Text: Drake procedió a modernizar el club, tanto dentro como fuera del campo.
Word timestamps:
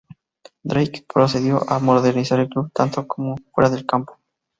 Drake 0.63 1.05
procedió 1.07 1.61
a 1.69 1.77
modernizar 1.77 2.39
el 2.39 2.49
club, 2.49 2.71
tanto 2.73 3.01
dentro 3.01 3.07
como 3.07 3.35
fuera 3.53 3.69
del 3.69 3.85
campo. 3.85 4.17